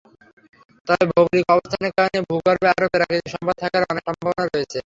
তবে 0.87 1.03
ভৌগোলিক 1.11 1.45
অবস্থানের 1.53 1.93
কারণে 1.97 2.19
ভূগর্ভে 2.29 2.67
আরও 2.71 2.87
প্রাকৃতিক 2.93 3.27
সম্পদ 3.33 3.55
থাকার 3.63 3.83
অনেক 3.91 4.03
সম্ভাবনা 4.09 4.43
রয়েছে। 4.45 4.79